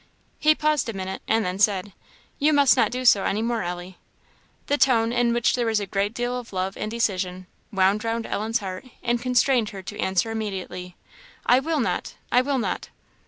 He 0.39 0.55
paused 0.55 0.89
a 0.89 0.93
minute, 0.93 1.21
and 1.27 1.45
then 1.45 1.59
said 1.59 1.93
"You 2.39 2.53
must 2.53 2.75
not 2.75 2.89
do 2.89 3.05
so 3.05 3.23
any 3.23 3.43
more, 3.43 3.61
Ellie." 3.61 3.99
The 4.65 4.79
tone, 4.79 5.11
in 5.13 5.31
which 5.31 5.53
there 5.53 5.67
was 5.67 5.79
a 5.79 5.85
great 5.85 6.15
deal 6.15 6.39
of 6.39 6.51
love 6.51 6.75
and 6.75 6.89
decision, 6.89 7.45
wound 7.71 8.03
round 8.03 8.25
Ellen's 8.25 8.57
heart, 8.57 8.85
and 9.03 9.21
constrained 9.21 9.69
her 9.69 9.83
to 9.83 9.99
answer 9.99 10.31
immediately 10.31 10.95
"I 11.45 11.59
will 11.59 11.79
not 11.79 12.15
I 12.31 12.41
will 12.41 12.57
not." 12.57 12.89